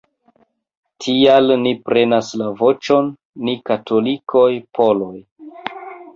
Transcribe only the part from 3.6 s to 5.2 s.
katolikoj-poloj".